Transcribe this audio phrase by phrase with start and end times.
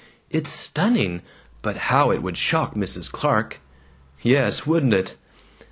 [0.31, 1.21] "It's stunning.
[1.61, 3.11] But how it would shock Mrs.
[3.11, 3.59] Clark!"
[4.23, 5.15] "Yes, wouldn't it!"